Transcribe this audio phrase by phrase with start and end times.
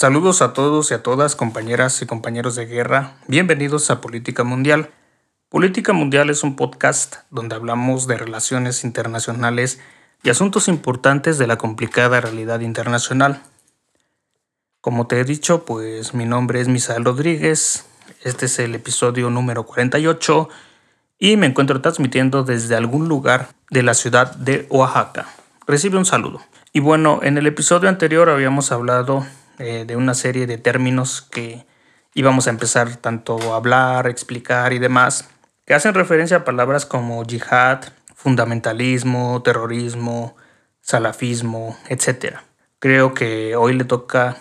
[0.00, 3.16] Saludos a todos y a todas, compañeras y compañeros de guerra.
[3.26, 4.90] Bienvenidos a Política Mundial.
[5.48, 9.80] Política Mundial es un podcast donde hablamos de relaciones internacionales
[10.22, 13.42] y asuntos importantes de la complicada realidad internacional.
[14.80, 17.84] Como te he dicho, pues mi nombre es Misael Rodríguez.
[18.22, 20.48] Este es el episodio número 48
[21.18, 25.26] y me encuentro transmitiendo desde algún lugar de la ciudad de Oaxaca.
[25.66, 26.40] Recibe un saludo.
[26.72, 29.26] Y bueno, en el episodio anterior habíamos hablado
[29.58, 31.66] eh, de una serie de términos que
[32.14, 35.28] íbamos a empezar tanto a hablar, explicar y demás,
[35.66, 37.80] que hacen referencia a palabras como yihad,
[38.14, 40.36] fundamentalismo, terrorismo,
[40.80, 42.38] salafismo, etc.
[42.78, 44.36] Creo que hoy le toca,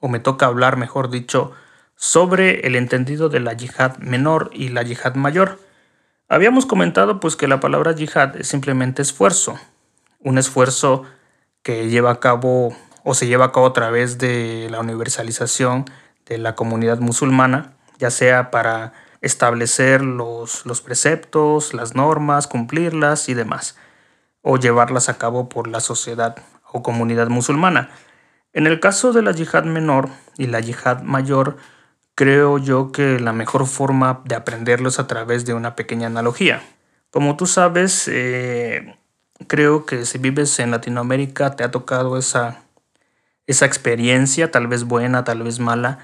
[0.00, 1.52] o me toca hablar, mejor dicho,
[1.94, 5.58] sobre el entendido de la yihad menor y la yihad mayor.
[6.28, 9.58] Habíamos comentado pues que la palabra yihad es simplemente esfuerzo,
[10.20, 11.04] un esfuerzo
[11.62, 12.76] que lleva a cabo
[13.08, 15.84] o se lleva a cabo a través de la universalización
[16.26, 23.34] de la comunidad musulmana, ya sea para establecer los, los preceptos, las normas, cumplirlas y
[23.34, 23.76] demás,
[24.42, 26.34] o llevarlas a cabo por la sociedad
[26.72, 27.90] o comunidad musulmana.
[28.52, 31.58] En el caso de la yihad menor y la yihad mayor,
[32.16, 36.60] creo yo que la mejor forma de aprenderlo es a través de una pequeña analogía.
[37.12, 38.96] Como tú sabes, eh,
[39.46, 42.65] creo que si vives en Latinoamérica te ha tocado esa
[43.46, 45.98] esa experiencia, tal vez buena, tal vez mala,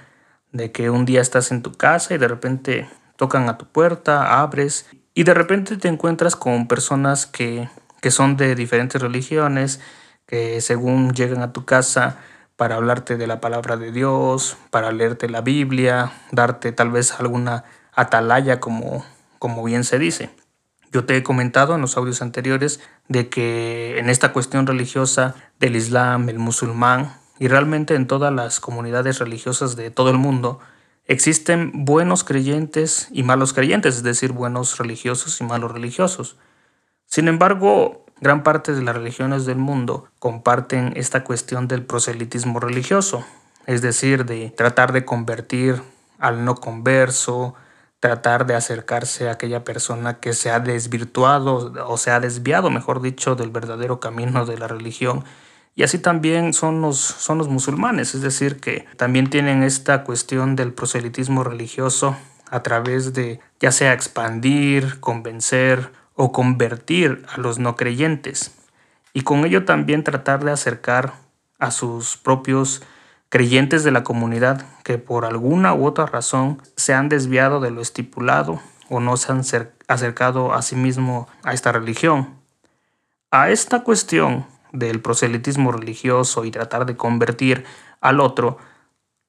[0.53, 4.41] de que un día estás en tu casa y de repente tocan a tu puerta,
[4.41, 7.69] abres y de repente te encuentras con personas que,
[8.01, 9.81] que son de diferentes religiones,
[10.27, 12.19] que según llegan a tu casa
[12.57, 17.65] para hablarte de la palabra de Dios, para leerte la Biblia, darte tal vez alguna
[17.95, 19.05] atalaya como,
[19.39, 20.31] como bien se dice.
[20.93, 25.77] Yo te he comentado en los audios anteriores de que en esta cuestión religiosa del
[25.77, 30.61] Islam, el musulmán, y realmente en todas las comunidades religiosas de todo el mundo
[31.07, 36.37] existen buenos creyentes y malos creyentes, es decir, buenos religiosos y malos religiosos.
[37.05, 43.27] Sin embargo, gran parte de las religiones del mundo comparten esta cuestión del proselitismo religioso,
[43.67, 45.83] es decir, de tratar de convertir
[46.21, 47.57] al no converso,
[47.99, 53.03] tratar de acercarse a aquella persona que se ha desvirtuado o se ha desviado, mejor
[53.03, 55.25] dicho, del verdadero camino de la religión
[55.75, 60.55] y así también son los, son los musulmanes, es decir, que también tienen esta cuestión
[60.55, 62.17] del proselitismo religioso
[62.51, 68.55] a través de ya sea expandir, convencer o convertir a los no creyentes.
[69.15, 71.15] Y con ello también tratar de acercar
[71.59, 72.83] a sus propios
[73.31, 77.81] creyentes de la comunidad que por alguna u otra razón se han desviado de lo
[77.81, 79.43] estipulado o no se han
[79.89, 82.35] acercado a sí mismo a esta religión.
[83.31, 87.65] A esta cuestión del proselitismo religioso y tratar de convertir
[88.01, 88.59] al otro,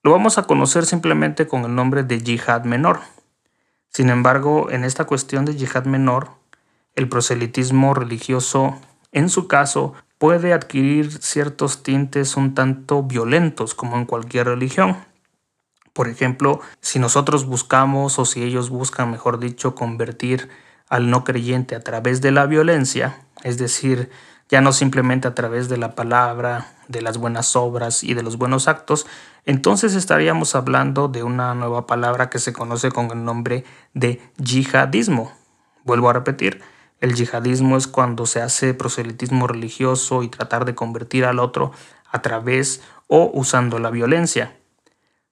[0.01, 2.99] lo vamos a conocer simplemente con el nombre de yihad menor.
[3.89, 6.31] Sin embargo, en esta cuestión de yihad menor,
[6.95, 8.79] el proselitismo religioso,
[9.11, 14.97] en su caso, puede adquirir ciertos tintes un tanto violentos como en cualquier religión.
[15.93, 20.49] Por ejemplo, si nosotros buscamos o si ellos buscan, mejor dicho, convertir
[20.89, 24.09] al no creyente a través de la violencia, es decir,
[24.49, 28.37] ya no simplemente a través de la palabra, de las buenas obras y de los
[28.37, 29.05] buenos actos,
[29.45, 35.33] entonces estaríamos hablando de una nueva palabra que se conoce con el nombre de yihadismo.
[35.83, 36.61] Vuelvo a repetir,
[37.01, 41.71] el yihadismo es cuando se hace proselitismo religioso y tratar de convertir al otro
[42.09, 44.55] a través o usando la violencia.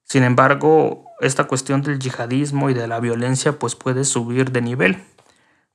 [0.04, 5.02] Sin embargo, esta cuestión del yihadismo y de la violencia pues puede subir de nivel.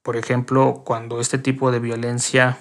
[0.07, 2.59] Por ejemplo, cuando este tipo de violencia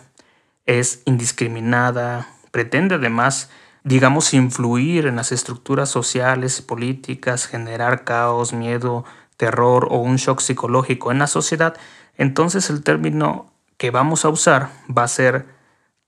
[0.66, 3.51] es indiscriminada, pretende además,
[3.83, 9.05] digamos, influir en las estructuras sociales, políticas, generar caos, miedo,
[9.38, 11.78] terror o un shock psicológico en la sociedad,
[12.17, 15.45] entonces el término que vamos a usar va a ser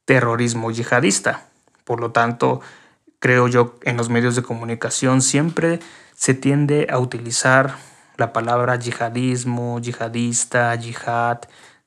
[0.05, 1.45] terrorismo yihadista.
[1.83, 2.61] Por lo tanto,
[3.19, 5.81] creo yo, en los medios de comunicación siempre
[6.15, 7.75] se tiende a utilizar
[8.17, 11.39] la palabra yihadismo, yihadista, yihad,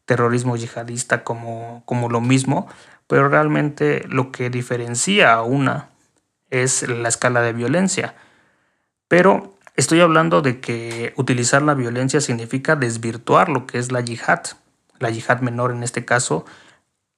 [0.07, 2.69] terrorismo yihadista como, como lo mismo,
[3.07, 5.89] pero realmente lo que diferencia a una
[6.51, 8.15] es la escala de violencia.
[9.09, 14.43] Pero estoy hablando de que utilizar la violencia significa desvirtuar lo que es la yihad.
[14.99, 16.45] La yihad menor en este caso,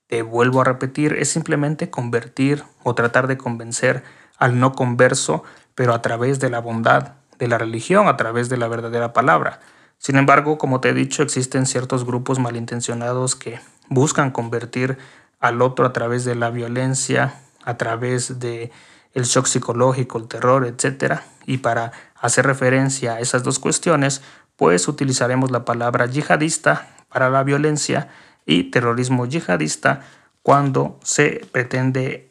[0.07, 4.05] te vuelvo a repetir, es simplemente convertir o tratar de convencer
[4.39, 5.45] al no converso,
[5.75, 9.59] pero a través de la bondad de la religión, a través de la verdadera palabra.
[9.99, 13.59] Sin embargo, como te he dicho, existen ciertos grupos malintencionados que
[13.89, 14.97] buscan convertir
[15.41, 17.35] al otro a través de la violencia,
[17.65, 18.71] a través de
[19.13, 21.23] el shock psicológico, el terror, etc.
[21.45, 24.23] Y para hacer referencia a esas dos cuestiones,
[24.55, 28.07] pues utilizaremos la palabra yihadista para la violencia
[28.47, 30.03] y terrorismo yihadista
[30.45, 32.31] cuando se pretende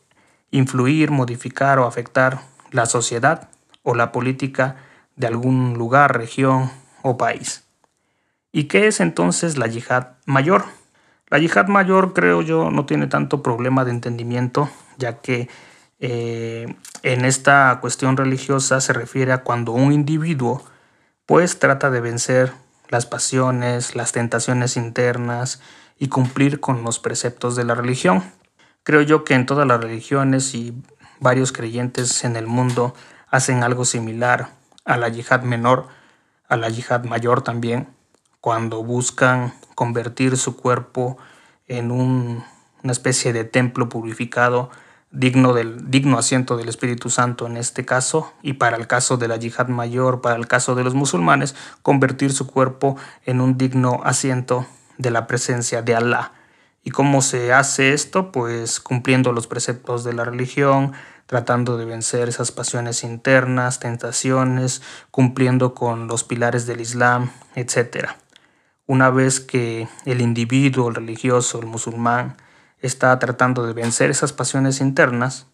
[0.52, 2.40] influir, modificar o afectar
[2.72, 3.50] la sociedad
[3.84, 4.78] o la política
[5.16, 6.72] de algún lugar, región
[7.02, 7.64] o país.
[8.52, 10.66] ¿Y qué es entonces la yihad mayor?
[11.30, 15.48] La yihad mayor, creo yo, no tiene tanto problema de entendimiento, ya que
[16.00, 20.64] eh, en esta cuestión religiosa se refiere a cuando un individuo
[21.26, 22.52] pues trata de vencer
[22.90, 25.62] las pasiones, las tentaciones internas
[25.98, 28.24] y cumplir con los preceptos de la religión.
[28.84, 30.74] Creo yo que en todas las religiones y
[31.20, 32.94] varios creyentes en el mundo
[33.30, 34.50] hacen algo similar
[34.86, 35.88] a la yihad menor,
[36.48, 37.88] a la yihad mayor también,
[38.40, 41.18] cuando buscan convertir su cuerpo
[41.68, 42.44] en una
[42.92, 44.70] especie de templo purificado
[45.12, 49.28] digno del digno asiento del Espíritu Santo en este caso y para el caso de
[49.28, 52.96] la yihad mayor, para el caso de los musulmanes, convertir su cuerpo
[53.26, 54.66] en un digno asiento
[54.98, 56.34] de la presencia de Alá.
[56.84, 58.32] ¿Y cómo se hace esto?
[58.32, 60.94] Pues cumpliendo los preceptos de la religión,
[61.32, 64.82] tratando de vencer esas pasiones internas, tentaciones,
[65.12, 68.10] cumpliendo con los pilares del Islam, etc.
[68.86, 72.36] Una vez que el individuo, el religioso, el musulmán,
[72.82, 75.48] está tratando de vencer esas pasiones internas,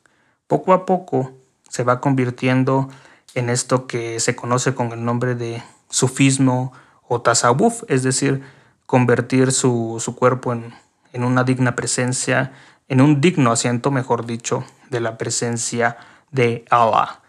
[0.48, 1.34] poco a poco
[1.70, 2.90] se va convirtiendo
[3.36, 6.74] en esto que se conoce con el nombre de sufismo
[7.08, 8.42] o tasawuf, es decir,
[8.88, 10.74] convertir su, cuerpo en,
[11.14, 12.52] en una digna presencia,
[12.88, 15.98] en un digno asiento, mejor dicho, de la presencia
[16.32, 17.22] de Allah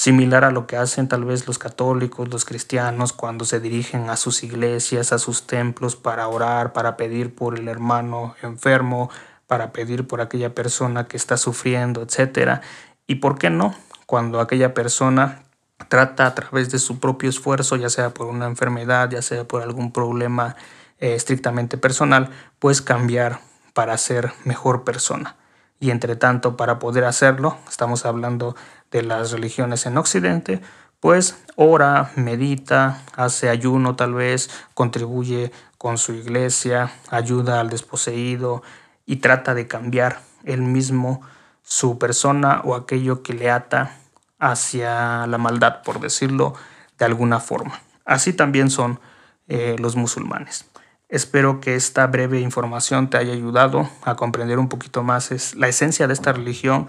[0.00, 4.16] similar a lo que hacen tal vez los católicos, los cristianos, cuando se dirigen a
[4.16, 9.10] sus iglesias, a sus templos para orar, para pedir por el hermano enfermo,
[9.46, 12.62] para pedir por aquella persona que está sufriendo, etc.
[13.06, 13.74] Y por qué no,
[14.06, 15.42] cuando aquella persona
[15.88, 19.60] trata a través de su propio esfuerzo, ya sea por una enfermedad, ya sea por
[19.60, 20.56] algún problema
[20.98, 23.40] eh, estrictamente personal, pues cambiar
[23.80, 25.36] para ser mejor persona.
[25.78, 28.54] Y entre tanto, para poder hacerlo, estamos hablando
[28.90, 30.60] de las religiones en Occidente,
[31.00, 38.62] pues ora, medita, hace ayuno tal vez, contribuye con su iglesia, ayuda al desposeído
[39.06, 41.22] y trata de cambiar él mismo
[41.62, 43.96] su persona o aquello que le ata
[44.38, 46.52] hacia la maldad, por decirlo
[46.98, 47.80] de alguna forma.
[48.04, 49.00] Así también son
[49.48, 50.66] eh, los musulmanes.
[51.10, 56.06] Espero que esta breve información te haya ayudado a comprender un poquito más la esencia
[56.06, 56.86] de esta religión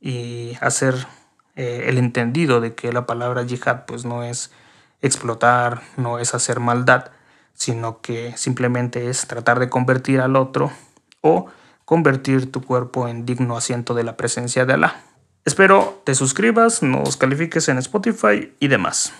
[0.00, 1.06] y hacer
[1.54, 4.50] eh, el entendido de que la palabra yihad pues no es
[5.02, 7.10] explotar, no es hacer maldad,
[7.52, 10.72] sino que simplemente es tratar de convertir al otro
[11.20, 11.48] o
[11.84, 15.02] convertir tu cuerpo en digno asiento de la presencia de Alá.
[15.44, 19.12] Espero te suscribas, nos califiques en Spotify y demás.